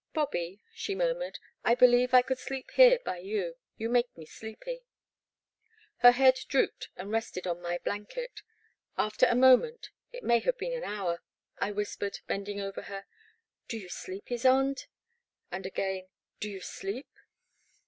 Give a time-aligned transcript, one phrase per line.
[0.00, 4.24] *' Bobby," she murmured, I believe I could sleep here by you— ^you make me
[4.24, 4.84] sleepy."
[5.96, 8.42] Her head drooped and rested on my blanket.
[8.96, 11.20] After a moment— it may have been an hour—
[11.58, 13.06] I whispered, bending above her:
[13.66, 14.86] Do you sleep, Ysonde?"
[15.50, 16.06] and again,
[16.38, 17.08] do you sleep